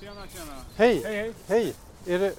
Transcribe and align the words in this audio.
Tjena, 0.00 0.14
tjena. 0.34 0.56
Hej! 0.76 1.02
Hej, 1.04 1.16
hej. 1.16 1.32
Hej! 1.46 1.74
Är 2.06 2.18
det 2.18 2.34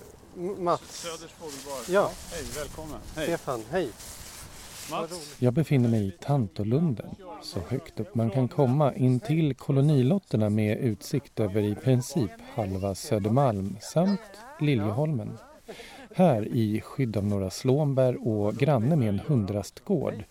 Mats? 0.60 0.82
Söders 0.82 1.32
fågelbar. 1.32 1.94
Ja. 2.02 2.12
Hej, 2.32 2.44
välkommen. 2.56 3.00
Hej. 3.16 3.26
Stefan, 3.26 3.64
hej! 3.72 3.90
Mats. 4.92 5.36
Jag 5.40 5.54
befinner 5.54 5.90
mig 5.90 6.08
i 6.08 6.12
Tantolunden, 6.12 7.16
så 7.44 7.60
högt 7.70 8.00
upp 8.00 8.16
man 8.16 8.30
kan 8.30 8.48
komma 8.48 8.96
in 8.96 9.20
till 9.20 9.56
kolonilotterna 9.56 10.50
med 10.50 10.78
utsikt 10.78 11.40
över 11.40 11.62
i 11.62 11.76
princip 11.76 12.32
halva 12.54 12.96
Södermalm 12.96 13.78
samt 13.82 14.22
Liljeholmen. 14.60 15.38
Här 16.16 16.48
i 16.48 16.82
skydd 16.82 17.18
av 17.18 17.26
några 17.26 17.50
slånbär 17.50 18.28
och 18.28 18.56
granne 18.56 18.96
med 18.96 19.10
en 19.10 19.20
hundrastgård 19.20 20.24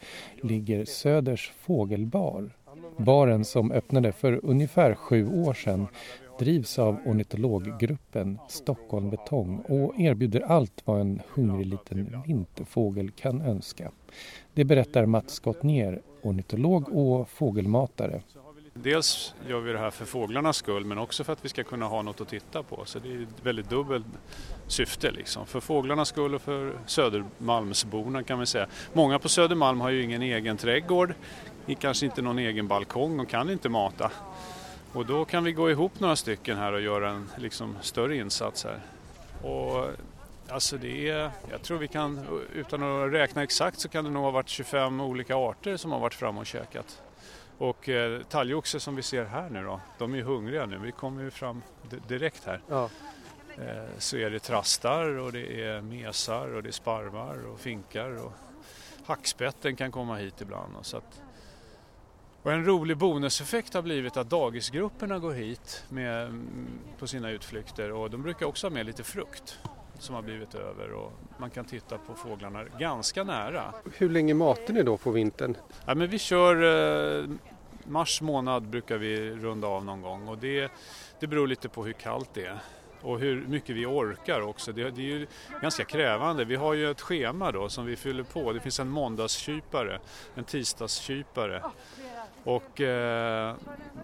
ligger 0.42 0.84
Söders 0.84 1.52
fågelbar. 1.60 2.51
Baren 2.96 3.45
som 3.45 3.73
öppnade 3.73 4.12
för 4.12 4.40
ungefär 4.42 4.95
sju 4.95 5.45
år 5.45 5.54
sedan 5.54 5.87
drivs 6.40 6.78
av 6.78 6.98
ornitologgruppen 7.06 8.38
Stockholm 8.48 9.10
Betong 9.10 9.58
och 9.58 10.00
erbjuder 10.00 10.40
allt 10.40 10.82
vad 10.84 11.00
en 11.00 11.22
hungrig 11.34 11.66
liten 11.66 12.22
vinterfågel 12.26 13.10
kan 13.10 13.42
önska. 13.42 13.90
Det 14.54 14.65
berättar 14.65 15.06
Mats 15.06 15.34
Skottner, 15.34 16.02
ornitolog 16.23 16.88
och 16.88 17.28
fågelmatare. 17.28 18.23
Dels 18.74 19.34
gör 19.48 19.60
vi 19.60 19.73
det 19.73 19.78
här 19.78 19.90
för 19.90 20.04
fåglarnas 20.04 20.56
skull 20.56 20.84
men 20.84 20.98
också 20.98 21.24
för 21.24 21.32
att 21.32 21.45
vi 21.45 21.48
ska 21.48 21.65
kunna 21.65 21.87
ha 21.87 22.02
något 22.02 22.20
att 22.20 22.28
titta 22.28 22.62
på. 22.62 22.84
Så 22.84 22.98
det 22.98 23.12
är 23.12 23.22
ett 23.22 23.46
väldigt 23.46 23.70
dubbelt 23.70 24.06
syfte 24.66 25.10
liksom. 25.10 25.46
För 25.46 25.60
fåglarnas 25.60 26.09
skull 26.09 26.34
och 26.34 26.43
för 26.43 26.72
Södermalmsborna 26.87 28.22
kan 28.22 28.38
vi 28.38 28.46
säga. 28.46 28.66
Många 28.93 29.18
på 29.18 29.28
Södermalm 29.28 29.80
har 29.80 29.90
ju 29.90 30.02
ingen 30.02 30.22
egen 30.22 30.56
trädgård, 30.56 31.15
kanske 31.78 32.06
inte 32.06 32.22
någon 32.22 32.38
egen 32.38 32.68
balkong 32.68 33.20
och 33.20 33.28
kan 33.28 33.50
inte 33.50 33.68
mata. 33.68 34.10
Och 34.93 35.07
då 35.07 35.24
kan 35.24 35.45
vi 35.45 35.52
gå 35.52 35.71
ihop 35.71 36.01
några 36.01 36.16
stycken 36.16 36.59
här 36.59 36.73
och 36.73 36.80
göra 36.80 37.10
en 37.10 37.30
liksom, 37.37 37.77
större 37.80 38.16
insats 38.16 38.65
här. 38.65 38.80
Och 39.43 39.88
alltså 40.49 40.79
det 40.79 41.09
är, 41.09 41.30
jag 41.51 41.63
tror 41.63 41.79
vi 41.79 41.88
kan, 41.88 42.27
utan 42.55 42.83
att 42.83 43.13
räkna 43.13 43.43
exakt 43.43 43.80
så 43.80 43.88
kan 43.88 44.05
det 44.05 44.11
nog 44.11 44.23
ha 44.23 44.30
varit 44.30 44.49
25 44.49 45.01
olika 45.01 45.37
arter 45.37 45.77
som 45.77 45.93
har 45.93 45.99
varit 45.99 46.15
fram 46.15 46.38
och 46.38 46.46
käkat. 46.46 47.02
Och 47.59 47.88
eh, 47.88 48.23
talgoxe 48.23 48.80
som 48.80 48.96
vi 48.96 49.02
ser 49.02 49.24
här 49.24 49.51
nu 49.51 49.63
då, 49.63 49.80
de 49.99 50.15
är 50.15 50.23
hungriga 50.23 50.66
nu. 50.66 50.79
Vi 50.79 50.93
kommer 50.93 51.23
ju 51.23 51.30
fram 51.30 51.63
direkt 52.09 52.45
här. 52.45 52.61
Ja. 52.68 52.88
Eh, 53.59 53.99
så 53.99 54.16
är 54.16 54.30
det 54.30 54.38
trastar 54.38 55.18
och 55.18 55.33
det 55.33 55.65
är 55.65 55.80
mesar 55.80 56.55
och 56.55 56.63
det 56.63 56.68
är 56.68 56.73
sparvar 56.73 57.46
och 57.46 57.61
finkar 57.61 58.24
och 58.24 58.33
hackspetten 59.07 59.77
kan 59.77 59.93
komma 59.93 60.16
hit 60.16 60.41
ibland. 60.41 60.77
Och, 60.77 60.87
så 60.87 60.96
att, 60.96 61.23
och 62.43 62.52
en 62.52 62.65
rolig 62.65 62.96
bonuseffekt 62.96 63.74
har 63.74 63.83
blivit 63.83 64.16
att 64.16 64.31
dagisgrupperna 64.31 65.19
går 65.19 65.33
hit 65.33 65.84
med, 65.88 66.27
mm, 66.27 66.69
på 66.99 67.06
sina 67.06 67.31
utflykter 67.31 67.93
och 67.93 68.10
de 68.10 68.22
brukar 68.22 68.47
också 68.47 68.66
ha 68.66 68.75
med 68.75 68.87
lite 68.87 69.03
frukt 69.03 69.59
som 69.99 70.15
har 70.15 70.22
blivit 70.22 70.55
över 70.55 70.93
och 70.93 71.12
man 71.38 71.50
kan 71.50 71.65
titta 71.65 71.99
på 71.99 72.15
fåglarna 72.15 72.65
ganska 72.78 73.25
nära. 73.25 73.75
Hur 73.97 74.11
länge 74.11 74.34
matar 74.34 74.75
ni 74.75 74.83
då 74.83 74.97
på 74.97 75.11
vintern? 75.11 75.56
Ja, 75.87 75.94
men 75.94 76.09
vi 76.09 76.19
kör 76.19 77.19
eh, 77.21 77.28
mars 77.84 78.21
månad 78.21 78.62
brukar 78.62 78.99
vi 78.99 79.31
runda 79.31 79.69
av 79.69 79.84
någon 79.84 80.03
gång 80.03 80.29
och 80.29 80.39
det, 80.39 80.71
det 81.21 81.27
beror 81.27 81.47
lite 81.47 81.69
på 81.69 81.84
hur 81.84 81.93
kallt 81.93 82.31
det 82.34 82.47
är 82.47 82.59
och 83.03 83.19
hur 83.19 83.47
mycket 83.47 83.77
vi 83.77 83.87
orkar 83.87 84.41
också. 84.41 84.73
Det, 84.73 84.91
det 84.91 85.00
är 85.00 85.05
ju 85.05 85.27
ganska 85.62 85.84
krävande. 85.84 86.45
Vi 86.45 86.56
har 86.56 86.75
ju 86.75 86.91
ett 86.91 87.00
schema 87.00 87.53
då 87.53 87.69
som 87.69 87.87
vi 87.87 87.97
fyller 87.97 88.23
på. 88.23 88.53
Det 88.53 88.61
finns 88.61 88.81
en 88.81 88.89
måndagskypare, 88.89 90.00
en 90.34 90.45
tisdagskypare 90.45 91.62
och 92.45 92.81
eh, 92.81 93.55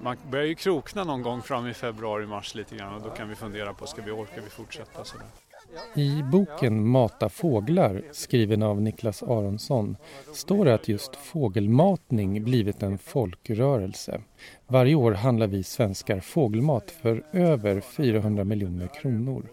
man 0.01 0.17
börjar 0.31 0.47
ju 0.47 0.55
krokna 0.55 1.05
någon 1.05 1.23
gång 1.23 1.43
fram 1.43 1.67
i 1.67 1.75
februari-mars 1.75 2.55
lite 2.55 2.77
grann 2.77 2.95
och 2.95 3.03
då 3.03 3.11
kan 3.11 3.29
vi 3.29 3.35
fundera 3.35 3.75
på 3.75 3.87
ska 3.87 4.03
vi 4.03 4.11
orka 4.11 4.41
vi 4.45 4.51
fortsätta 4.51 5.05
sådär. 5.05 5.27
I 5.95 6.23
boken 6.23 6.89
Mata 6.89 7.29
fåglar, 7.29 8.03
skriven 8.13 8.63
av 8.63 8.83
Niklas 8.83 9.23
Aronsson, 9.23 9.97
står 10.33 10.65
det 10.65 10.75
att 10.75 10.89
just 10.89 11.17
fågelmatning 11.17 12.45
blivit 12.45 12.83
en 12.83 12.99
folkrörelse. 12.99 14.21
Varje 14.67 14.95
år 14.95 15.13
handlar 15.13 15.47
vi 15.47 15.63
svenskar 15.63 16.21
fågelmat 16.21 16.91
för 16.91 17.25
över 17.33 17.81
400 17.81 18.45
miljoner 18.45 18.87
kronor. 18.87 19.49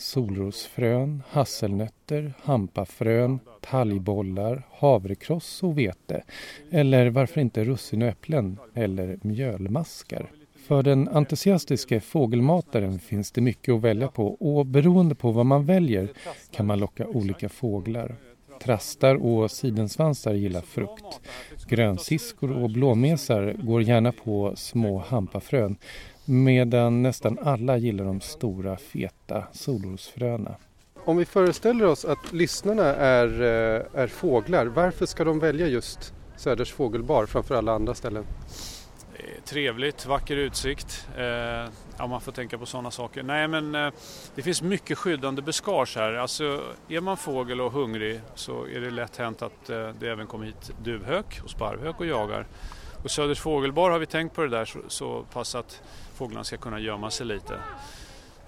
Solrosfrön, 0.00 1.22
hasselnötter, 1.28 2.32
hampafrön, 2.42 3.38
talgbollar, 3.60 4.62
havrekross 4.70 5.62
och 5.62 5.78
vete. 5.78 6.22
Eller 6.70 7.10
varför 7.10 7.40
inte 7.40 7.64
russin 7.64 8.02
och 8.02 8.08
äpplen 8.08 8.58
eller 8.74 9.18
mjölmaskar. 9.22 10.30
För 10.66 10.82
den 10.82 11.08
entusiastiske 11.08 12.00
fågelmataren 12.00 12.98
finns 12.98 13.32
det 13.32 13.40
mycket 13.40 13.74
att 13.74 13.80
välja 13.80 14.08
på 14.08 14.34
och 14.34 14.66
beroende 14.66 15.14
på 15.14 15.30
vad 15.30 15.46
man 15.46 15.66
väljer 15.66 16.08
kan 16.50 16.66
man 16.66 16.78
locka 16.78 17.06
olika 17.06 17.48
fåglar. 17.48 18.16
Trastar 18.62 19.14
och 19.14 19.50
sidensvansar 19.50 20.34
gillar 20.34 20.60
frukt. 20.60 21.20
Grönsiskor 21.68 22.62
och 22.62 22.70
blåmesar 22.70 23.56
går 23.62 23.82
gärna 23.82 24.12
på 24.12 24.52
små 24.56 24.98
hampafrön 24.98 25.76
medan 26.30 27.02
nästan 27.02 27.38
alla 27.42 27.76
gillar 27.76 28.04
de 28.04 28.20
stora 28.20 28.76
feta 28.76 29.44
solrosfröna. 29.52 30.54
Om 31.04 31.16
vi 31.16 31.24
föreställer 31.24 31.86
oss 31.86 32.04
att 32.04 32.32
lyssnarna 32.32 32.84
är, 32.84 33.42
eh, 33.42 34.00
är 34.00 34.06
fåglar, 34.06 34.66
varför 34.66 35.06
ska 35.06 35.24
de 35.24 35.38
välja 35.38 35.66
just 35.66 36.14
Söders 36.36 36.72
fågelbar 36.72 37.26
framför 37.26 37.54
alla 37.54 37.72
andra 37.72 37.94
ställen? 37.94 38.24
Trevligt, 39.44 40.06
vacker 40.06 40.36
utsikt. 40.36 41.08
Eh, 41.16 41.24
ja, 41.98 42.06
man 42.06 42.20
får 42.20 42.32
tänka 42.32 42.58
på 42.58 42.66
sådana 42.66 42.90
saker. 42.90 43.22
Nej, 43.22 43.48
men 43.48 43.74
eh, 43.74 43.92
det 44.34 44.42
finns 44.42 44.62
mycket 44.62 44.98
skyddande 44.98 45.42
buskage 45.42 45.96
här. 45.96 46.12
Alltså, 46.12 46.60
är 46.88 47.00
man 47.00 47.16
fågel 47.16 47.60
och 47.60 47.72
hungrig 47.72 48.20
så 48.34 48.66
är 48.66 48.80
det 48.80 48.90
lätt 48.90 49.16
hänt 49.16 49.42
att 49.42 49.70
eh, 49.70 49.88
det 50.00 50.10
även 50.10 50.26
kommer 50.26 50.46
hit 50.46 50.72
duvhök 50.82 51.40
och 51.44 51.50
sparvhök 51.50 52.00
och 52.00 52.06
jagar. 52.06 52.46
Och 53.04 53.10
Söders 53.10 53.40
fågelbar 53.40 53.90
har 53.90 53.98
vi 53.98 54.06
tänkt 54.06 54.34
på 54.34 54.42
det 54.42 54.48
där 54.48 54.64
så, 54.64 54.78
så 54.88 55.22
pass 55.32 55.54
att 55.54 55.82
fåglarna 56.14 56.44
ska 56.44 56.56
kunna 56.56 56.78
gömma 56.78 57.10
sig 57.10 57.26
lite. 57.26 57.54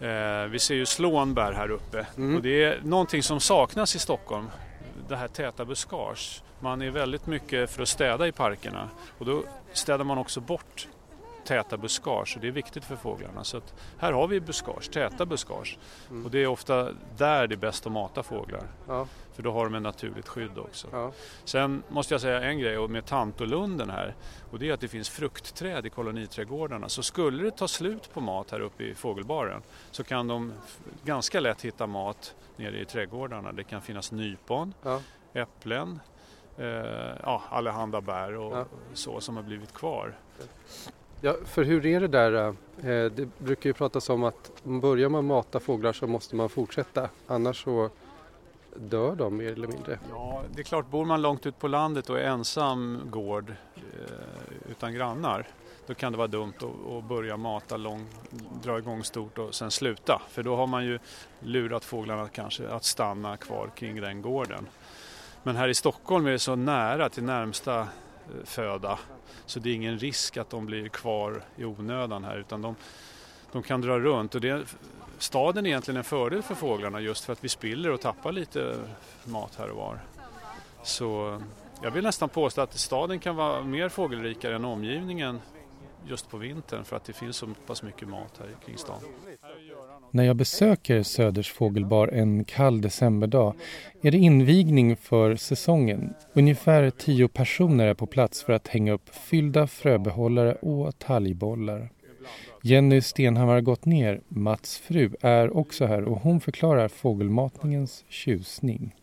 Eh, 0.00 0.44
vi 0.50 0.58
ser 0.58 0.74
ju 0.74 0.86
slånbär 0.86 1.52
här 1.52 1.70
uppe 1.70 2.06
Mm. 2.16 2.36
och 2.36 2.42
det 2.42 2.64
är 2.64 2.80
någonting 2.84 3.22
som 3.22 3.40
saknas 3.40 3.96
i 3.96 3.98
Stockholm. 3.98 4.50
Det 5.08 5.16
här 5.16 5.28
täta 5.28 5.64
buskage. 5.64 6.42
Man 6.60 6.82
är 6.82 6.90
väldigt 6.90 7.26
mycket 7.26 7.70
för 7.70 7.82
att 7.82 7.88
städa 7.88 8.26
i 8.26 8.32
parkerna 8.32 8.88
och 9.18 9.26
då 9.26 9.42
städar 9.72 10.04
man 10.04 10.18
också 10.18 10.40
bort 10.40 10.88
täta 11.44 11.76
buskage 11.76 12.32
och 12.36 12.40
det 12.40 12.48
är 12.48 12.52
viktigt 12.52 12.84
för 12.84 12.96
fåglarna. 12.96 13.44
Så 13.44 13.60
här 13.98 14.12
har 14.12 14.28
vi 14.28 14.40
buskage, 14.40 14.90
täta 14.92 15.26
buskage 15.26 15.78
Mm. 16.10 16.24
och 16.24 16.30
det 16.30 16.38
är 16.42 16.46
ofta 16.46 16.88
där 17.16 17.46
det 17.46 17.54
är 17.54 17.56
bäst 17.56 17.86
att 17.86 17.92
mata 17.92 18.22
fåglar. 18.22 18.62
Ja, 18.88 19.06
För 19.32 19.42
då 19.42 19.52
har 19.52 19.64
de 19.64 19.74
ett 19.74 19.82
naturligt 19.82 20.28
skydd 20.28 20.58
också. 20.58 20.88
ja. 20.92 21.12
Sen 21.44 21.82
måste 21.88 22.14
jag 22.14 22.20
säga 22.20 22.42
en 22.42 22.58
grej 22.58 22.78
och 22.78 22.90
med 22.90 23.06
Tantolunden 23.06 23.90
här 23.90 24.14
och 24.50 24.58
det 24.58 24.68
är 24.68 24.72
att 24.74 24.80
det 24.80 24.88
finns 24.88 25.08
fruktträd 25.10 25.86
i 25.86 25.90
koloniträdgårdarna. 25.90 26.88
Så 26.88 27.02
skulle 27.02 27.42
det 27.44 27.50
ta 27.50 27.68
slut 27.68 28.14
på 28.14 28.20
mat 28.20 28.50
här 28.50 28.60
uppe 28.60 28.84
i 28.84 28.94
fågelbaren 28.94 29.62
så 29.90 30.04
kan 30.04 30.26
de 30.28 30.52
ganska 31.04 31.40
lätt 31.40 31.62
hitta 31.62 31.86
mat 31.86 32.34
nere 32.56 32.80
i 32.80 32.84
trädgårdarna. 32.84 33.52
Det 33.52 33.64
kan 33.64 33.82
finnas 33.82 34.12
nypon, 34.12 34.74
Ja. 34.82 35.00
äpplen, 35.34 36.00
eh, 36.58 36.66
ja, 37.22 37.42
allehanda 37.50 38.00
bär 38.00 38.36
och 38.36 38.56
Ja. 38.58 38.64
så 38.94 39.20
som 39.20 39.36
har 39.36 39.42
blivit 39.42 39.74
kvar. 39.74 40.14
Ja, 41.24 41.36
för 41.44 41.64
hur 41.64 41.86
är 41.86 42.00
det 42.00 42.08
där? 42.08 42.32
Eh, 42.42 42.54
det 42.84 43.28
brukar 43.38 43.70
ju 43.70 43.74
pratas 43.74 44.10
om 44.10 44.24
att 44.24 44.52
börjar 44.64 45.08
man 45.08 45.24
mata 45.24 45.60
fåglar 45.60 45.92
så 45.92 46.06
måste 46.06 46.36
man 46.36 46.48
fortsätta. 46.48 47.08
Annars 47.26 47.64
så 47.64 47.90
dör 48.76 49.14
de 49.16 49.36
mer 49.36 49.52
eller 49.52 49.68
mindre. 49.68 49.98
Ja, 50.10 50.42
det 50.54 50.60
är 50.60 50.64
klart, 50.64 50.90
bor 50.90 51.04
man 51.04 51.22
långt 51.22 51.46
ut 51.46 51.58
på 51.58 51.68
landet 51.68 52.10
och 52.10 52.18
är 52.18 52.24
ensam 52.24 53.00
gård 53.10 53.50
eh, 53.76 54.70
utan 54.70 54.94
grannar 54.94 55.46
då 55.86 55.94
kan 55.94 56.12
det 56.12 56.18
vara 56.18 56.28
dumt 56.28 56.54
att, 56.98 57.04
börja 57.04 57.36
mata 57.36 57.76
lång, 57.76 58.06
dra 58.62 58.78
igång 58.78 59.04
stort 59.04 59.38
och 59.38 59.54
sen 59.54 59.70
sluta. 59.70 60.22
För 60.28 60.42
då 60.42 60.56
har 60.56 60.66
man 60.66 60.84
ju 60.84 60.98
lurat 61.40 61.84
fåglarna 61.84 62.28
kanske 62.28 62.68
att 62.68 62.84
stanna 62.84 63.36
kvar 63.36 63.70
kring 63.74 64.00
den 64.00 64.22
gården. 64.22 64.66
Men 65.42 65.56
här 65.56 65.68
i 65.68 65.74
Stockholm 65.74 66.26
är 66.26 66.30
det 66.30 66.38
så 66.38 66.54
nära 66.54 67.08
till 67.08 67.22
närmsta 67.24 67.88
föda 68.44 68.98
så 69.46 69.60
det 69.60 69.70
är 69.70 69.74
ingen 69.74 69.98
risk 69.98 70.36
att 70.36 70.50
de 70.50 70.66
blir 70.66 70.88
kvar 70.88 71.42
i 71.56 71.64
onödan 71.64 72.24
här 72.24 72.36
utan 72.36 72.62
de, 72.62 72.76
de 73.52 73.62
kan 73.62 73.80
dra 73.80 73.98
runt. 73.98 74.34
Och 74.34 74.40
det, 74.40 74.64
staden 75.18 75.66
är 75.66 75.70
egentligen 75.70 75.96
en 75.98 76.04
fördel 76.04 76.42
för 76.42 76.54
fåglarna 76.54 77.00
just 77.00 77.24
för 77.24 77.32
att 77.32 77.44
vi 77.44 77.48
spiller 77.48 77.90
och 77.90 78.00
tappar 78.00 78.32
lite 78.32 78.78
mat 79.24 79.54
här 79.58 79.70
och 79.70 79.76
var. 79.76 80.00
Så 80.82 81.40
jag 81.82 81.90
vill 81.90 82.04
nästan 82.04 82.28
påstå 82.28 82.60
att 82.60 82.78
staden 82.78 83.18
kan 83.18 83.36
vara 83.36 83.62
mer 83.62 83.88
fågelrikare 83.88 84.56
än 84.56 84.64
omgivningen 84.64 85.40
just 86.06 86.30
på 86.30 86.36
vintern 86.36 86.84
för 86.84 86.96
att 86.96 87.04
det 87.04 87.12
finns 87.12 87.36
så 87.36 87.46
pass 87.66 87.82
mycket 87.82 88.08
mat 88.08 88.38
här 88.38 88.48
kring 88.66 88.78
stan. 88.78 89.00
När 90.10 90.24
jag 90.24 90.36
besöker 90.36 91.02
Söders 91.02 91.52
fågelbar 91.52 92.08
en 92.08 92.44
kall 92.44 92.80
decemberdag 92.80 93.54
är 94.02 94.10
det 94.10 94.18
invigning 94.18 94.96
för 94.96 95.36
säsongen. 95.36 96.14
Ungefär 96.32 96.90
tio 96.90 97.28
personer 97.28 97.86
är 97.86 97.94
på 97.94 98.06
plats 98.06 98.42
för 98.42 98.52
att 98.52 98.68
hänga 98.68 98.92
upp 98.92 99.14
fyllda 99.14 99.66
fröbehållare 99.66 100.54
och 100.54 100.98
talgbollar. 100.98 101.90
Jenny 102.62 103.00
Stenhammar 103.00 103.60
gått 103.60 103.84
ner, 103.84 104.20
Mats 104.28 104.78
fru, 104.78 105.10
är 105.20 105.56
också 105.56 105.86
här 105.86 106.04
och 106.04 106.20
hon 106.20 106.40
förklarar 106.40 106.88
fågelmatningens 106.88 108.04
tjusning. 108.08 108.94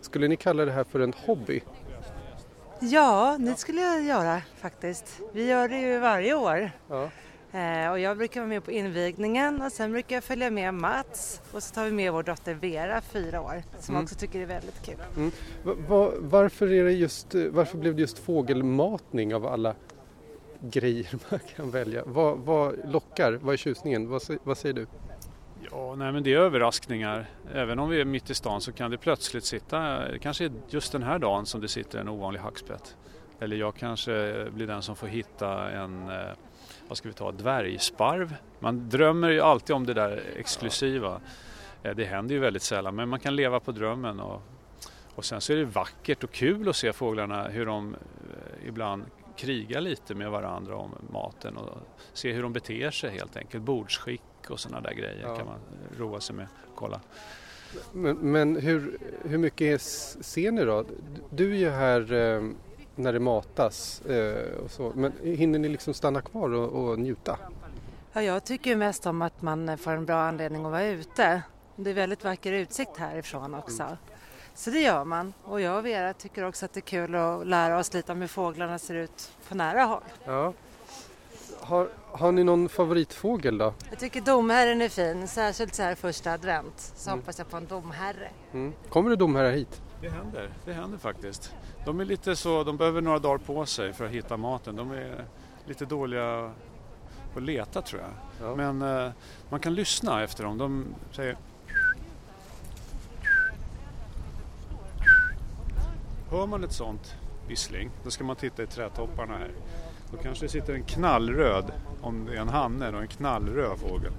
Skulle 0.00 0.28
ni 0.28 0.36
kalla 0.36 0.64
det 0.64 0.72
här 0.72 0.84
för 0.84 1.00
en 1.00 1.12
hobby? 1.26 1.60
Ja, 2.80 3.36
det 3.40 3.54
skulle 3.54 3.80
jag 3.80 4.04
göra 4.04 4.42
faktiskt. 4.56 5.20
Vi 5.32 5.46
gör 5.46 5.68
det 5.68 5.80
ju 5.80 5.98
varje 5.98 6.34
år. 6.34 6.70
Ja. 6.88 7.10
Eh, 7.52 7.90
och 7.90 7.98
jag 7.98 8.16
brukar 8.16 8.40
vara 8.40 8.48
med 8.48 8.64
på 8.64 8.70
invigningen 8.70 9.62
och 9.62 9.72
sen 9.72 9.92
brukar 9.92 10.16
jag 10.16 10.24
följa 10.24 10.50
med 10.50 10.74
Mats 10.74 11.42
och 11.52 11.62
så 11.62 11.74
tar 11.74 11.84
vi 11.84 11.90
med 11.92 12.12
vår 12.12 12.22
dotter 12.22 12.54
Vera, 12.54 13.00
fyra 13.00 13.40
år, 13.40 13.62
som 13.80 13.94
Mm. 13.94 14.04
också 14.04 14.14
tycker 14.14 14.38
det 14.38 14.44
är 14.44 14.48
väldigt 14.48 14.82
kul. 14.86 14.94
Mm. 15.16 15.30
Va, 15.62 15.74
va, 15.88 16.12
varför, 16.18 16.72
är 16.72 16.84
det 16.84 16.92
just, 16.92 17.34
varför 17.50 17.78
blev 17.78 17.94
det 17.94 18.00
just 18.00 18.18
fågelmatning 18.18 19.34
av 19.34 19.46
alla 19.46 19.74
grejer 20.60 21.08
man 21.30 21.40
kan 21.56 21.70
välja? 21.70 22.02
Vad, 22.06 22.38
vad 22.38 22.92
lockar? 22.92 23.32
Vad 23.32 23.52
är 23.52 23.56
tjusningen? 23.56 24.08
Vad, 24.08 24.22
vad 24.44 24.58
säger 24.58 24.74
du? 24.74 24.86
Ja, 25.70 25.94
nej 25.94 26.12
men 26.12 26.22
det 26.22 26.32
är 26.34 26.38
överraskningar. 26.38 27.26
Även 27.54 27.78
om 27.78 27.88
vi 27.88 28.00
är 28.00 28.04
mitt 28.04 28.30
i 28.30 28.34
stan 28.34 28.60
så 28.60 28.72
kan 28.72 28.90
det 28.90 28.98
plötsligt 28.98 29.44
sitta, 29.44 29.78
det 30.08 30.18
kanske 30.18 30.44
är 30.44 30.52
just 30.68 30.92
den 30.92 31.02
här 31.02 31.18
dagen 31.18 31.46
som 31.46 31.60
det 31.60 31.68
sitter 31.68 31.98
en 31.98 32.08
ovanlig 32.08 32.40
hackspett. 32.40 32.96
Eller 33.40 33.56
jag 33.56 33.74
kanske 33.74 34.46
blir 34.54 34.66
den 34.66 34.82
som 34.82 34.96
får 34.96 35.06
hitta 35.06 35.70
en, 35.70 36.08
eh, 36.08 36.16
vad 36.88 36.98
ska 36.98 37.08
vi 37.08 37.14
ta, 37.14 37.32
dvärgsparv. 37.32 38.34
Man 38.58 38.88
drömmer 38.88 39.28
ju 39.30 39.40
alltid 39.40 39.76
om 39.76 39.86
det 39.86 39.94
där 39.94 40.22
exklusiva. 40.36 41.20
Eh, 41.82 41.94
Det 41.94 42.04
händer 42.04 42.34
ju 42.34 42.40
väldigt 42.40 42.62
sällan 42.62 42.94
men 42.94 43.08
man 43.08 43.20
kan 43.20 43.36
leva 43.36 43.60
på 43.60 43.72
drömmen. 43.72 44.20
Och, 44.20 44.42
och 45.14 45.24
sen 45.24 45.40
så 45.40 45.52
är 45.52 45.56
det 45.56 45.64
vackert 45.64 46.24
och 46.24 46.32
kul 46.32 46.68
att 46.68 46.76
se 46.76 46.92
fåglarna 46.92 47.48
hur 47.48 47.66
de 47.66 47.94
eh, 47.94 48.68
ibland 48.68 49.04
krigar 49.36 49.80
lite 49.80 50.14
med 50.14 50.30
varandra 50.30 50.76
om 50.76 50.90
maten 51.12 51.56
och 51.56 51.78
se 52.12 52.32
hur 52.32 52.42
de 52.42 52.52
beter 52.52 52.90
sig 52.90 53.10
helt 53.10 53.36
enkelt. 53.36 53.64
Bordsskick 53.64 54.22
och 54.48 54.60
sådana 54.60 54.80
där 54.80 54.94
grejer 54.94 55.20
Ja. 55.22 55.36
kan 55.36 55.46
man 55.46 55.58
roa 55.98 56.20
sig 56.20 56.36
med 56.36 56.46
kolla. 56.74 57.00
Men, 57.92 58.16
men 58.16 58.56
hur, 58.56 58.98
hur 59.24 59.38
mycket 59.38 59.80
ser 59.82 60.52
ni 60.52 60.64
då? 60.64 60.84
Du 61.30 61.52
är 61.52 61.56
ju 61.58 61.70
här 61.70 62.12
eh, 62.12 62.42
när 62.98 63.12
det 63.12 63.20
matas 63.20 64.00
eh, 64.00 64.54
och 64.64 64.70
så. 64.70 64.92
Men 64.94 65.12
hinner 65.22 65.58
ni 65.58 65.68
liksom 65.68 65.94
stanna 65.94 66.20
kvar 66.20 66.50
och, 66.54 66.88
och 66.88 66.98
njuta? 66.98 67.38
Ja, 68.12 68.22
jag 68.22 68.44
tycker 68.44 68.76
mest 68.76 69.06
om 69.06 69.22
att 69.22 69.42
man 69.42 69.78
får 69.78 69.90
en 69.90 70.06
bra 70.06 70.20
anledning 70.20 70.64
att 70.64 70.70
vara 70.72 70.84
ute. 70.86 71.42
Det 71.76 71.90
är 71.90 71.94
väldigt 71.94 72.24
vacker 72.24 72.52
utsikt 72.52 72.96
härifrån 72.96 73.54
också. 73.54 73.96
Så 74.54 74.70
det 74.70 74.80
gör 74.80 75.04
man. 75.04 75.32
Och 75.44 75.60
jag 75.60 75.78
och 75.78 75.86
Vera 75.86 76.12
tycker 76.12 76.44
också 76.44 76.64
att 76.64 76.72
det 76.72 76.78
är 76.78 76.82
kul 76.82 77.14
att 77.14 77.46
lära 77.46 77.78
oss 77.78 77.94
lite 77.94 78.12
om 78.12 78.20
hur 78.20 78.28
fåglarna 78.28 78.78
ser 78.78 78.94
ut 78.94 79.32
på 79.48 79.54
nära 79.54 79.82
håll. 79.82 80.02
Ja. 80.24 80.52
Har, 81.60 81.88
har 82.12 82.32
ni 82.32 82.44
någon 82.44 82.68
favoritfågel 82.68 83.58
då? 83.58 83.74
Jag 83.90 83.98
tycker 83.98 84.20
domherren 84.20 84.82
är 84.82 84.88
fin, 84.88 85.28
särskilt 85.28 85.74
så 85.74 85.82
här 85.82 85.94
första 85.94 86.32
advent. 86.32 86.92
Så 86.96 87.10
Mm. 87.10 87.20
hoppas 87.20 87.38
jag 87.38 87.50
på 87.50 87.56
en 87.56 87.66
domherre. 87.66 88.28
Mm. 88.52 88.72
Kommer 88.88 89.10
det 89.10 89.16
domherrar 89.16 89.50
hit? 89.52 89.80
Det 90.00 90.08
händer, 90.08 90.50
det 90.64 90.72
händer 90.72 90.98
faktiskt. 90.98 91.52
De 91.88 92.00
är 92.00 92.04
lite 92.04 92.36
så, 92.36 92.64
de 92.64 92.76
behöver 92.76 93.00
några 93.00 93.18
dagar 93.18 93.38
på 93.38 93.66
sig 93.66 93.92
för 93.92 94.06
att 94.06 94.10
hitta 94.10 94.36
maten. 94.36 94.76
De 94.76 94.90
är 94.90 95.24
lite 95.66 95.84
dåliga 95.84 96.52
på 97.32 97.38
att 97.38 97.42
leta 97.42 97.82
tror 97.82 98.02
jag. 98.02 98.10
Ja. 98.48 98.56
Men 98.56 98.82
eh, 98.82 99.12
man 99.50 99.60
kan 99.60 99.74
lyssna 99.74 100.22
efter 100.22 100.44
dem. 100.44 100.58
De 100.58 100.86
säger 101.12 101.36
Hör 106.30 106.46
man 106.46 106.64
ett 106.64 106.72
sånt 106.72 107.14
vissling, 107.46 107.90
då 108.04 108.10
ska 108.10 108.24
man 108.24 108.36
titta 108.36 108.62
i 108.62 108.66
trädtopparna 108.66 109.36
här. 109.36 109.50
Då 110.10 110.16
kanske 110.16 110.44
det 110.44 110.48
sitter 110.48 110.74
en 110.74 110.84
knallröd, 110.84 111.72
om 112.00 112.26
det 112.26 112.36
är 112.36 112.40
en 112.40 112.48
hanne, 112.48 112.88
och 112.88 113.00
en 113.02 113.08
knallröd 113.08 113.78
fågel. 113.78 114.12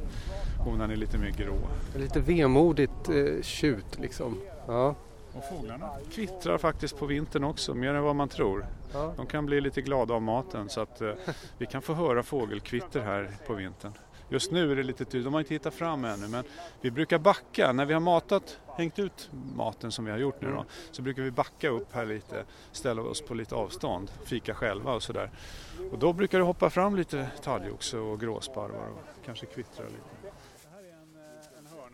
Honan 0.58 0.92
är 0.92 0.96
lite 0.96 1.18
mer 1.18 1.32
grå. 1.32 1.58
Lite 1.96 2.20
vemodigt 2.20 3.10
eh, 3.10 3.42
tjut 3.42 4.00
liksom. 4.00 4.38
Ja. 4.68 4.96
Och 5.34 5.44
fåglarna 5.50 5.90
kvittrar 6.12 6.58
faktiskt 6.58 6.98
på 6.98 7.06
vintern 7.06 7.44
också, 7.44 7.74
mer 7.74 7.94
än 7.94 8.04
vad 8.04 8.16
man 8.16 8.30
tror. 8.30 8.66
ja. 8.94 9.14
De 9.18 9.26
kan 9.26 9.46
bli 9.46 9.62
lite 9.62 9.82
glada 9.82 10.14
av 10.14 10.22
maten 10.22 10.70
så 10.70 10.82
att 10.82 11.02
eh, 11.02 11.12
vi 11.58 11.66
kan 11.66 11.82
få 11.82 11.94
höra 11.94 12.24
fågelkvitter 12.24 13.02
här 13.02 13.32
på 13.48 13.54
vintern. 13.54 13.92
Just 14.32 14.52
nu 14.52 14.72
är 14.72 14.76
det 14.76 14.84
lite 14.84 15.06
tyst, 15.06 15.24
de 15.26 15.34
har 15.34 15.40
inte 15.42 15.54
hittat 15.54 15.74
fram 15.74 16.06
ännu 16.06 16.28
men 16.28 16.44
vi 16.82 16.92
brukar 16.92 17.20
backa 17.20 17.74
när 17.74 17.86
vi 17.86 17.94
har 17.94 18.00
matat, 18.02 18.60
hängt 18.78 19.00
ut 19.00 19.30
maten 19.56 19.92
som 19.92 20.06
vi 20.06 20.12
har 20.12 20.18
gjort 20.18 20.42
nu 20.42 20.48
då, 20.48 20.54
Mm. 20.54 20.66
så 20.92 21.02
brukar 21.02 21.22
vi 21.24 21.32
backa 21.32 21.70
upp 21.70 21.94
här 21.94 22.06
lite, 22.06 22.44
ställa 22.72 23.02
oss 23.02 23.22
på 23.22 23.34
lite 23.34 23.56
avstånd, 23.56 24.12
fika 24.26 24.54
själva 24.54 24.94
och 24.94 25.04
sådär. 25.04 25.32
Och 25.92 26.00
då 26.00 26.14
brukar 26.14 26.38
det 26.38 26.44
hoppa 26.44 26.70
fram 26.70 26.96
lite 26.96 27.28
talgoxe 27.44 27.98
och 27.98 28.20
gråsparvar 28.20 28.88
och 28.90 29.26
kanske 29.26 29.46
kvittra 29.46 29.86
lite. 29.86 30.36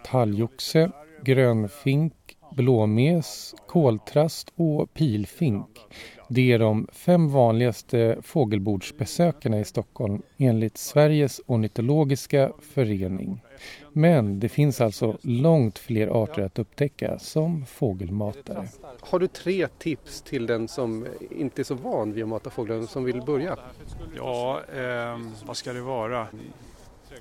Talgoxe, 0.06 0.92
grönfink, 1.24 2.14
blåmes, 2.56 3.56
koltrast 3.68 4.54
och 4.56 4.94
pilfink. 4.94 5.80
Det 6.30 6.52
är 6.52 6.60
de 6.60 6.88
fem 6.92 7.30
vanligaste 7.30 8.18
fågelbordsbesökarna 8.22 9.60
i 9.60 9.66
Stockholm 9.66 10.22
enligt 10.38 10.78
Sveriges 10.78 11.42
ornitologiska 11.46 12.52
förening. 12.74 13.42
Men 13.94 14.40
det 14.40 14.50
finns 14.50 14.82
alltså 14.82 15.18
långt 15.22 15.80
fler 15.80 16.08
arter 16.24 16.42
att 16.42 16.60
upptäcka 16.60 17.20
som 17.20 17.66
fågelmatare. 17.66 18.68
Har 19.00 19.20
du 19.20 19.28
tre 19.28 19.68
tips 19.80 20.22
till 20.22 20.46
den 20.46 20.68
som 20.68 21.08
inte 21.32 21.62
är 21.62 21.64
så 21.64 21.76
van 21.76 22.14
vid 22.14 22.24
att 22.24 22.30
mata 22.30 22.50
fåglar 22.50 22.82
som 22.82 23.04
vill 23.04 23.22
börja? 23.22 23.58
Ja, 24.18 24.62
ehm, 24.76 25.32
vad 25.46 25.58
ska 25.58 25.74
det 25.74 25.82
vara? 25.82 26.28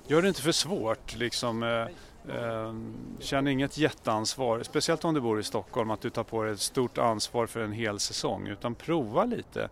Gör 0.06 0.22
det 0.22 0.28
inte 0.28 0.42
för 0.42 0.52
svårt 0.52 1.16
liksom. 1.16 1.86
Eh, 2.28 2.36
eh, 2.36 2.74
känn 3.20 3.48
inget 3.48 3.78
jätteansvar, 3.78 4.62
speciellt 4.62 5.04
om 5.04 5.14
du 5.14 5.20
bor 5.20 5.40
i 5.40 5.42
Stockholm, 5.42 5.90
att 5.90 6.00
du 6.00 6.10
tar 6.10 6.24
på 6.24 6.42
dig 6.42 6.52
ett 6.52 6.60
stort 6.60 6.98
ansvar 6.98 7.46
för 7.46 7.60
en 7.60 7.72
hel 7.72 7.98
säsong. 7.98 8.46
Utan 8.46 8.74
prova 8.74 9.24
lite. 9.24 9.68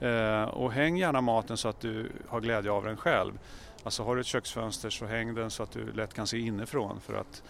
Eh, 0.00 0.42
och 0.42 0.72
häng 0.72 0.96
gärna 0.96 1.20
maten 1.20 1.56
så 1.56 1.68
att 1.68 1.80
du 1.80 2.12
har 2.28 2.40
glädje 2.40 2.70
av 2.70 2.84
den 2.84 2.96
själv. 2.96 3.38
Alltså 3.82 4.02
har 4.02 4.14
du 4.14 4.20
ett 4.20 4.26
köksfönster 4.26 4.90
så 4.90 5.06
häng 5.06 5.34
den 5.34 5.50
så 5.50 5.62
att 5.62 5.70
du 5.70 5.92
lätt 5.92 6.14
kan 6.14 6.26
se 6.26 6.38
inifrån. 6.38 7.00
För 7.00 7.14
att 7.14 7.42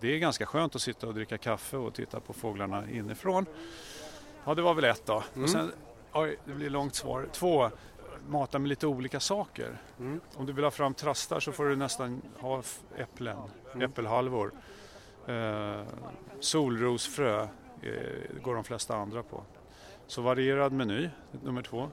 det 0.00 0.14
är 0.14 0.18
ganska 0.18 0.46
skönt 0.46 0.74
att 0.74 0.82
sitta 0.82 1.06
och 1.06 1.14
dricka 1.14 1.38
kaffe 1.38 1.76
och 1.76 1.94
titta 1.94 2.20
på 2.20 2.32
fåglarna 2.32 2.90
inifrån. 2.90 3.46
Ja, 4.44 4.54
det 4.54 4.62
var 4.62 4.74
väl 4.74 4.84
ett 4.84 5.06
då. 5.06 5.22
Mm. 5.34 5.44
Och 5.44 5.50
sen, 5.50 5.72
oj, 6.12 6.38
det 6.44 6.52
blir 6.52 6.70
långt 6.70 6.94
svar. 6.94 7.28
Två, 7.32 7.70
mata 8.28 8.58
med 8.58 8.68
lite 8.68 8.86
olika 8.86 9.20
saker. 9.20 9.78
Mm. 9.98 10.20
Om 10.36 10.46
du 10.46 10.52
vill 10.52 10.64
ha 10.64 10.70
fram 10.70 10.94
trastar 10.94 11.40
så 11.40 11.52
får 11.52 11.64
du 11.64 11.76
nästan 11.76 12.22
ha 12.38 12.62
äpplen, 12.96 13.36
Mm. 13.74 13.90
äppelhalvor. 13.90 14.52
Eh, 15.26 15.82
solrosfrö 16.40 17.42
eh, 17.82 18.40
går 18.42 18.54
de 18.54 18.64
flesta 18.64 18.96
andra 18.96 19.22
på. 19.22 19.42
Så 20.06 20.22
varierad 20.22 20.72
meny, 20.72 21.08
nummer 21.42 21.62
två. 21.62 21.88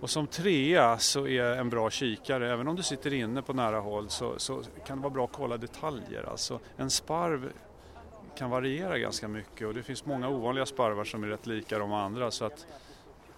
Och 0.00 0.10
som 0.10 0.26
trea 0.26 0.98
så 0.98 1.26
är 1.26 1.44
en 1.44 1.70
bra 1.70 1.90
kikare, 1.90 2.52
även 2.52 2.68
om 2.68 2.76
du 2.76 2.82
sitter 2.82 3.12
inne 3.12 3.42
på 3.42 3.52
nära 3.52 3.80
håll 3.80 4.08
så, 4.10 4.38
så 4.38 4.62
kan 4.86 4.98
det 4.98 5.02
vara 5.02 5.14
bra 5.14 5.24
att 5.24 5.32
kolla 5.32 5.56
detaljer. 5.56 6.28
Alltså 6.30 6.60
en 6.76 6.90
sparv 6.90 7.52
kan 8.36 8.50
variera 8.50 8.98
ganska 8.98 9.28
mycket 9.28 9.66
och 9.66 9.74
det 9.74 9.82
finns 9.82 10.06
många 10.06 10.28
ovanliga 10.28 10.66
sparvar 10.66 11.04
som 11.04 11.24
är 11.24 11.28
rätt 11.28 11.46
lika 11.46 11.78
de 11.78 11.92
andra 11.92 12.30
så 12.30 12.44
att 12.44 12.66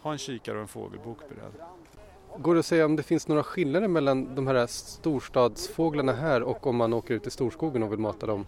ha 0.02 0.12
en 0.12 0.18
kikare 0.18 0.56
och 0.56 0.62
en 0.62 0.68
fågelbok 0.68 1.18
beredd. 1.28 1.52
Går 2.38 2.54
det 2.54 2.60
att 2.60 2.66
säga 2.66 2.84
om 2.84 2.96
det 2.96 3.02
finns 3.02 3.28
några 3.28 3.42
skillnader 3.42 3.88
mellan 3.88 4.34
de 4.34 4.46
här 4.46 4.66
storstadsfåglarna 4.66 6.12
här 6.12 6.42
och 6.42 6.66
om 6.66 6.76
man 6.76 6.92
åker 6.92 7.14
ut 7.14 7.26
i 7.26 7.30
storskogen 7.30 7.82
och 7.82 7.92
vill 7.92 7.98
mata 7.98 8.26
dem? 8.26 8.46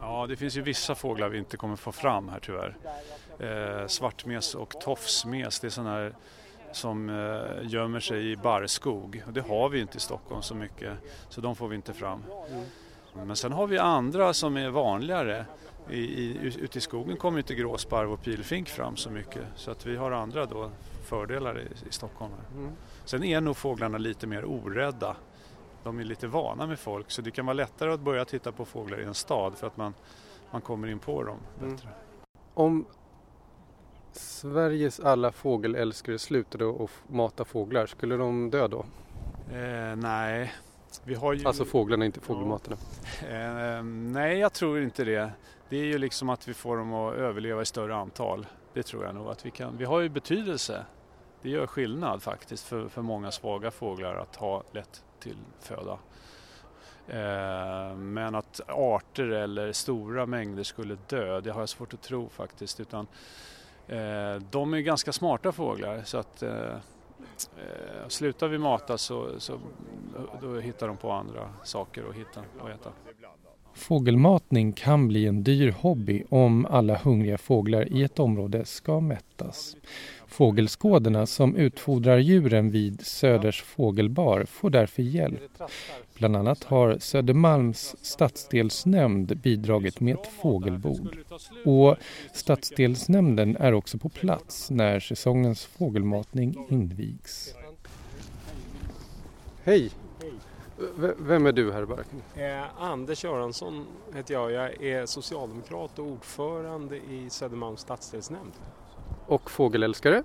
Ja, 0.00 0.26
det 0.28 0.36
finns 0.36 0.56
ju 0.56 0.62
vissa 0.62 0.94
fåglar 0.94 1.28
vi 1.28 1.38
inte 1.38 1.56
kommer 1.56 1.76
få 1.76 1.92
fram 1.92 2.28
här 2.28 2.40
tyvärr. 2.40 2.76
Eh, 3.38 3.86
svartmes 3.86 4.54
och 4.54 4.80
tofsmes, 4.80 5.60
det 5.60 5.66
är 5.66 5.70
sådana 5.70 5.90
här 5.90 6.14
som 6.72 7.08
eh, 7.08 7.70
gömmer 7.70 8.00
sig 8.00 8.30
i 8.30 8.36
barrskog. 8.36 9.22
Och 9.26 9.32
det 9.32 9.40
har 9.40 9.68
vi 9.68 9.80
inte 9.80 9.96
i 9.96 10.00
Stockholm 10.00 10.42
så 10.42 10.54
mycket, 10.54 10.92
så 11.28 11.40
de 11.40 11.56
får 11.56 11.68
vi 11.68 11.76
inte 11.76 11.92
fram. 11.92 12.22
Men 13.14 13.36
sen 13.36 13.52
har 13.52 13.66
vi 13.66 13.78
andra 13.78 14.32
som 14.32 14.56
är 14.56 14.70
vanligare. 14.70 15.44
I, 15.90 15.98
i, 15.98 16.54
ute 16.60 16.78
i 16.78 16.80
skogen 16.80 17.16
kommer 17.16 17.38
inte 17.38 17.54
gråsparv 17.54 18.12
och 18.12 18.22
pilfink 18.22 18.68
fram 18.68 18.96
så 18.96 19.10
mycket, 19.10 19.42
så 19.56 19.70
att 19.70 19.86
vi 19.86 19.96
har 19.96 20.10
andra 20.10 20.46
då 20.46 20.70
fördelar 21.04 21.60
i, 21.60 21.88
i 21.88 21.92
Stockholm. 21.92 22.32
Här. 22.32 22.60
Mm. 22.60 22.72
Sen 23.04 23.24
är 23.24 23.40
nog 23.40 23.56
fåglarna 23.56 23.98
lite 23.98 24.26
mer 24.26 24.44
orädda. 24.44 25.16
De 25.84 25.98
är 26.00 26.04
lite 26.04 26.26
vana 26.26 26.66
med 26.66 26.78
folk 26.78 27.10
så 27.10 27.22
det 27.22 27.30
kan 27.30 27.46
vara 27.46 27.54
lättare 27.54 27.92
att 27.92 28.00
börja 28.00 28.24
titta 28.24 28.52
på 28.52 28.64
fåglar 28.64 29.00
i 29.00 29.04
en 29.04 29.14
stad 29.14 29.54
för 29.58 29.66
att 29.66 29.76
man, 29.76 29.94
man 30.50 30.60
kommer 30.60 30.88
in 30.88 30.98
på 30.98 31.22
dem 31.22 31.38
Mm. 31.60 31.74
bättre. 31.74 31.88
Om 32.54 32.86
Sveriges 34.12 35.00
alla 35.00 35.32
fågelälskare 35.32 36.18
slutade 36.18 36.84
att 36.84 36.90
mata 37.06 37.44
fåglar, 37.44 37.86
skulle 37.86 38.16
de 38.16 38.50
dö 38.50 38.68
då? 38.68 38.84
Eh, 39.52 39.96
nej, 39.96 40.52
vi 41.04 41.14
har 41.14 41.32
ju... 41.32 41.46
Alltså 41.46 41.64
fåglarna, 41.64 42.04
inte 42.04 42.20
fågelmaterna? 42.20 42.76
Eh, 43.30 43.82
nej, 43.84 44.38
jag 44.38 44.52
tror 44.52 44.82
inte 44.82 45.04
det. 45.04 45.32
Det 45.68 45.76
är 45.76 45.84
ju 45.84 45.98
liksom 45.98 46.28
att 46.28 46.48
vi 46.48 46.54
får 46.54 46.76
dem 46.76 46.94
att 46.94 47.14
överleva 47.14 47.62
i 47.62 47.66
större 47.66 47.94
antal. 47.94 48.46
Det 48.72 48.82
tror 48.82 49.04
jag 49.04 49.14
nog 49.14 49.28
att 49.28 49.46
vi 49.46 49.50
kan. 49.50 49.76
Vi 49.76 49.84
har 49.84 50.00
ju 50.00 50.08
betydelse. 50.08 50.84
Det 51.42 51.50
gör 51.50 51.66
skillnad 51.66 52.22
faktiskt 52.22 52.64
för, 52.64 52.88
för 52.88 53.02
många 53.02 53.30
svaga 53.30 53.70
fåglar 53.70 54.14
att 54.14 54.36
ha 54.36 54.62
lätt 54.72 55.04
till 55.20 55.36
föda. 55.60 55.98
Eh, 57.08 57.96
men 57.96 58.34
att 58.34 58.60
arter 58.68 59.28
eller 59.28 59.72
stora 59.72 60.26
mängder 60.26 60.62
skulle 60.62 60.96
dö, 61.08 61.40
det 61.40 61.50
har 61.50 61.60
jag 61.60 61.68
svårt 61.68 61.94
att 61.94 62.02
tro 62.02 62.28
faktiskt. 62.28 62.80
Utan, 62.80 63.06
eh, 63.88 64.34
de 64.50 64.74
är 64.74 64.80
ganska 64.80 65.12
smarta 65.12 65.52
fåglar 65.52 66.02
så 66.04 66.18
att 66.18 66.42
eh, 67.56 68.08
slutar 68.08 68.48
vi 68.48 68.58
mata 68.58 68.98
så, 68.98 69.40
så 69.40 69.58
då 70.40 70.60
hittar 70.60 70.88
de 70.88 70.96
på 70.96 71.10
andra 71.10 71.48
saker 71.64 72.04
att 72.10 72.16
hitta 72.16 72.40
och 72.60 72.70
äta. 72.70 72.90
Fågelmatning 73.74 74.72
kan 74.72 75.08
bli 75.08 75.26
en 75.26 75.42
dyr 75.42 75.70
hobby 75.70 76.24
om 76.28 76.66
alla 76.66 76.96
hungriga 76.96 77.38
fåglar 77.38 77.92
i 77.92 78.02
ett 78.02 78.18
område 78.18 78.64
ska 78.64 79.00
mättas. 79.00 79.76
Fågelskådarna 80.26 81.26
som 81.26 81.56
utfodrar 81.56 82.18
djuren 82.18 82.70
vid 82.70 83.06
Söders 83.06 83.62
fågelbar 83.62 84.44
får 84.44 84.70
därför 84.70 85.02
hjälp. 85.02 85.62
Bland 86.22 86.36
annat 86.36 86.64
har 86.64 86.98
Södermalms 86.98 87.96
stadsdelsnämnd 88.02 89.36
bidragit 89.36 90.00
med 90.00 90.14
ett 90.14 90.26
fågelbord. 90.26 91.16
Och 91.64 91.96
stadsdelsnämnden 92.32 93.56
är 93.56 93.72
också 93.72 93.98
på 93.98 94.08
plats 94.08 94.70
när 94.70 95.00
säsongens 95.00 95.64
fågelmatning 95.66 96.66
invigs. 96.70 97.54
Hej! 99.64 99.90
V 100.96 101.12
vem 101.18 101.46
är 101.46 101.52
du 101.52 101.72
här 101.72 101.82
i 101.82 101.86
Baracken? 101.86 102.22
Eh, 102.36 102.82
Anders 102.82 103.24
Göransson 103.24 103.86
heter 104.14 104.34
jag. 104.34 104.52
Jag 104.52 104.82
är 104.82 105.06
socialdemokrat 105.06 105.98
och 105.98 106.06
ordförande 106.06 106.96
i 106.96 107.30
Södermalms 107.30 107.80
stadsdelsnämnd. 107.80 108.52
Och 109.26 109.50
fågelälskare? 109.50 110.22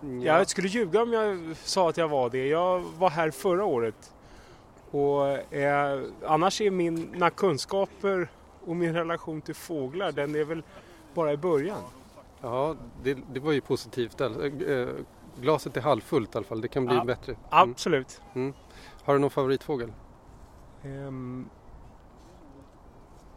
Ja. 0.00 0.38
Jag 0.38 0.48
skulle 0.48 0.68
ljuga 0.68 1.02
om 1.02 1.12
jag 1.12 1.56
sa 1.56 1.88
att 1.88 1.96
jag 1.96 2.08
var 2.08 2.30
det. 2.30 2.46
Jag 2.48 2.80
var 2.80 3.10
här 3.10 3.30
förra 3.30 3.64
året. 3.64 4.12
Och 4.90 5.54
eh, 5.54 6.02
annars 6.24 6.60
är 6.60 6.70
mina 6.70 7.30
kunskaper 7.30 8.28
och 8.66 8.76
min 8.76 8.94
relation 8.94 9.40
till 9.40 9.54
fåglar, 9.54 10.12
den 10.12 10.34
är 10.34 10.44
väl 10.44 10.62
bara 11.14 11.32
i 11.32 11.36
början. 11.36 11.82
Ja, 12.40 12.76
det, 13.02 13.18
det 13.32 13.40
var 13.40 13.52
ju 13.52 13.60
positivt. 13.60 14.20
Eh, 14.20 14.28
glaset 15.40 15.76
är 15.76 15.80
halvfullt 15.80 16.34
i 16.34 16.38
alla 16.38 16.46
fall, 16.46 16.60
det 16.60 16.68
kan 16.68 16.86
bli 16.86 16.94
ja, 16.94 17.04
bättre. 17.04 17.32
Mm. 17.32 17.44
Absolut. 17.50 18.20
Mm. 18.34 18.52
Har 19.04 19.14
du 19.14 19.20
någon 19.20 19.30
favoritfågel? 19.30 19.92
Um, 20.84 21.48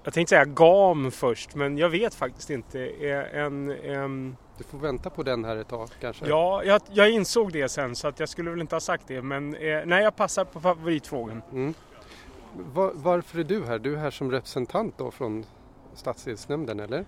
jag 0.03 0.13
tänkte 0.13 0.29
säga 0.29 0.45
gam 0.45 1.11
först 1.11 1.55
men 1.55 1.77
jag 1.77 1.89
vet 1.89 2.13
faktiskt 2.13 2.49
inte. 2.49 2.89
En, 3.33 3.71
en, 3.71 4.37
du 4.59 4.63
får 4.63 4.77
vänta 4.77 5.09
på 5.09 5.23
den 5.23 5.45
här 5.45 5.55
ett 5.55 5.67
tag 5.67 5.89
kanske? 6.01 6.27
Ja, 6.27 6.63
jag, 6.63 6.81
jag 6.91 7.11
insåg 7.11 7.51
det 7.51 7.69
sen 7.69 7.95
så 7.95 8.07
att 8.07 8.19
jag 8.19 8.29
skulle 8.29 8.49
väl 8.49 8.61
inte 8.61 8.75
ha 8.75 8.79
sagt 8.79 9.07
det. 9.07 9.21
Men 9.21 9.55
eh, 9.55 9.81
nej, 9.85 10.03
jag 10.03 10.15
passar 10.15 10.45
på 10.45 10.59
favoritfågeln. 10.59 11.41
Mm. 11.51 11.73
Var, 12.73 12.91
varför 12.95 13.39
är 13.39 13.43
du 13.43 13.65
här? 13.65 13.79
Du 13.79 13.93
är 13.93 13.97
här 13.97 14.11
som 14.11 14.31
representant 14.31 14.97
då 14.97 15.11
från 15.11 15.45
stadsdelsnämnden 15.93 16.79
eller? 16.79 17.05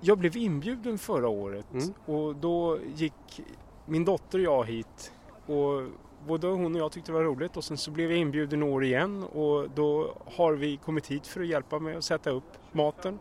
Jag 0.00 0.18
blev 0.18 0.36
inbjuden 0.36 0.98
förra 0.98 1.28
året 1.28 1.72
mm. 1.72 1.94
och 2.06 2.36
då 2.36 2.78
gick 2.94 3.40
min 3.86 4.04
dotter 4.04 4.38
och 4.38 4.44
jag 4.44 4.64
hit. 4.64 5.12
Och 5.46 5.82
både 6.26 6.46
hon 6.46 6.74
och 6.74 6.80
jag 6.80 6.92
tyckte 6.92 7.12
det 7.12 7.18
var 7.18 7.24
roligt 7.24 7.56
och 7.56 7.64
sen 7.64 7.76
så 7.76 7.90
blev 7.90 8.10
jag 8.10 8.20
inbjuden 8.20 8.62
år 8.62 8.84
igen 8.84 9.24
och 9.24 9.70
då 9.70 10.14
har 10.36 10.52
vi 10.52 10.76
kommit 10.76 11.06
hit 11.06 11.26
för 11.26 11.40
att 11.40 11.46
hjälpa 11.46 11.78
med 11.78 11.96
att 11.96 12.04
sätta 12.04 12.30
upp 12.30 12.52
maten 12.72 13.18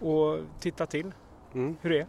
och 0.00 0.38
titta 0.60 0.86
till 0.86 1.12
mm. 1.54 1.76
hur 1.80 1.90
det 1.90 2.00
är. 2.00 2.06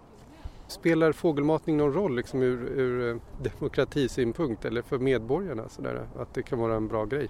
Spelar 0.67 1.11
fågelmatning 1.11 1.77
någon 1.77 1.93
roll 1.93 2.15
liksom 2.15 2.41
ur, 2.41 2.79
ur 2.79 3.09
eh, 3.09 3.21
demokratisynpunkt 3.43 4.65
eller 4.65 4.81
för 4.81 4.97
medborgarna 4.97 5.69
sådär, 5.69 6.07
att 6.19 6.33
det 6.33 6.43
kan 6.43 6.59
vara 6.59 6.75
en 6.75 6.87
bra 6.87 7.05
grej? 7.05 7.27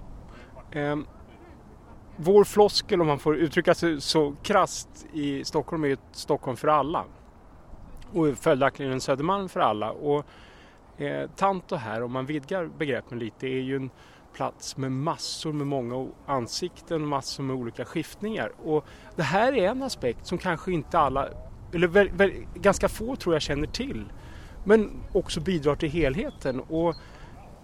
Eh, 0.70 0.96
vår 2.16 2.44
floskel 2.44 3.00
om 3.00 3.06
man 3.06 3.18
får 3.18 3.36
uttrycka 3.36 3.74
sig 3.74 4.00
så 4.00 4.34
krast 4.42 5.06
i 5.12 5.44
Stockholm 5.44 5.84
är 5.84 5.88
ju 5.88 5.96
Stockholm 6.12 6.56
för 6.56 6.68
alla 6.68 7.04
och 8.12 8.38
följaktligen 8.38 8.92
en 8.92 9.00
Södermalm 9.00 9.48
för 9.48 9.60
alla. 9.60 9.90
Och 9.90 10.26
Eh, 10.98 11.30
Tanto 11.36 11.76
här, 11.76 12.02
om 12.02 12.12
man 12.12 12.26
vidgar 12.26 12.70
begreppen 12.78 13.18
lite, 13.18 13.46
är 13.46 13.60
ju 13.60 13.76
en 13.76 13.90
plats 14.32 14.76
med 14.76 14.92
massor 14.92 15.52
med 15.52 15.66
många 15.66 16.08
ansikten 16.26 17.02
och 17.02 17.08
massor 17.08 17.42
med 17.42 17.56
olika 17.56 17.84
skiftningar. 17.84 18.52
Och 18.64 18.84
det 19.16 19.22
här 19.22 19.52
är 19.52 19.68
en 19.68 19.82
aspekt 19.82 20.26
som 20.26 20.38
kanske 20.38 20.72
inte 20.72 20.98
alla, 20.98 21.28
eller 21.74 21.86
väl, 21.86 22.08
väl, 22.10 22.32
ganska 22.54 22.88
få 22.88 23.16
tror 23.16 23.34
jag 23.34 23.42
känner 23.42 23.66
till. 23.66 24.04
Men 24.64 24.90
också 25.12 25.40
bidrar 25.40 25.76
till 25.76 25.90
helheten. 25.90 26.60
Och 26.60 26.88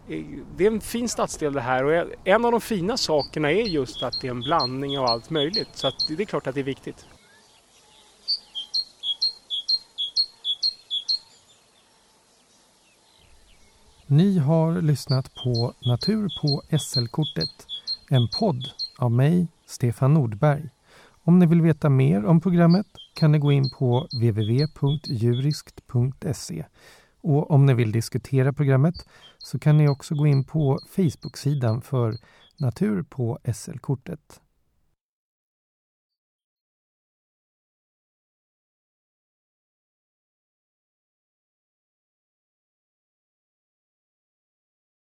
eh, 0.09 0.25
det 0.57 0.67
är 0.67 0.71
en 0.71 0.81
fin 0.81 1.09
stadsdel 1.09 1.53
det 1.53 1.61
här 1.61 1.85
och 1.85 2.11
en 2.25 2.45
av 2.45 2.53
de 2.53 2.61
fina 2.61 2.97
sakerna 2.97 3.53
är 3.53 3.63
just 3.63 4.03
att 4.03 4.21
det 4.21 4.27
är 4.27 4.31
en 4.31 4.41
blandning 4.41 4.99
av 4.99 5.05
allt 5.05 5.31
möjligt. 5.31 5.69
Så 5.73 5.91
det 6.09 6.23
är 6.23 6.25
klart 6.25 6.47
att 6.47 6.55
det 6.55 6.61
är 6.61 6.65
viktigt. 6.65 7.07
Ni 14.07 14.39
har 14.39 14.83
lyssnat 14.83 15.35
på 15.35 15.75
Natur 15.87 16.29
på 16.41 16.79
SL-kortet, 16.79 17.67
en 18.11 18.29
podd 18.39 18.65
av 18.99 19.11
mig, 19.11 19.47
Stefan 19.67 20.15
Nordberg. 20.15 20.69
Om 21.25 21.39
ni 21.39 21.47
vill 21.47 21.63
veta 21.63 21.89
mer 21.89 22.25
om 22.25 22.41
programmet 22.41 22.87
kan 23.15 23.33
ni 23.33 23.39
gå 23.39 23.53
in 23.53 23.71
på 23.71 24.09
www.juriskt.se. 24.13 26.65
Och 27.21 27.51
om 27.51 27.67
ni 27.67 27.75
vill 27.75 27.93
diskutera 27.93 28.53
programmet 28.53 28.95
så 29.39 29.59
kan 29.59 29.79
ni 29.79 29.89
också 29.89 30.15
gå 30.15 30.27
in 30.27 30.45
på 30.45 30.79
Facebook-sidan 30.89 31.83
för 31.83 32.17
Natur 32.59 33.03
på 33.03 33.39
SL-kortet. 33.55 34.41